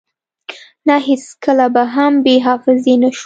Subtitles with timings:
[0.87, 3.19] نه هیڅکله به هم بی حافظی نشو